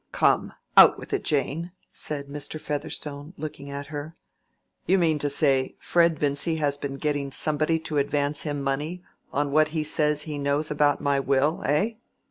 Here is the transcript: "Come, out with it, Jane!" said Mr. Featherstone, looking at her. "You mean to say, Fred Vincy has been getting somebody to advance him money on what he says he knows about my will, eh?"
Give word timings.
"Come, 0.11 0.53
out 0.77 0.97
with 0.97 1.13
it, 1.13 1.23
Jane!" 1.23 1.73
said 1.91 2.25
Mr. 2.25 2.59
Featherstone, 2.59 3.35
looking 3.37 3.69
at 3.69 3.85
her. 3.93 4.15
"You 4.87 4.97
mean 4.97 5.19
to 5.19 5.29
say, 5.29 5.75
Fred 5.77 6.17
Vincy 6.17 6.55
has 6.55 6.75
been 6.75 6.95
getting 6.95 7.31
somebody 7.31 7.77
to 7.81 7.99
advance 7.99 8.41
him 8.41 8.63
money 8.63 9.03
on 9.31 9.51
what 9.51 9.67
he 9.77 9.83
says 9.83 10.23
he 10.23 10.39
knows 10.39 10.71
about 10.71 11.01
my 11.01 11.19
will, 11.19 11.61
eh?" 11.67 11.97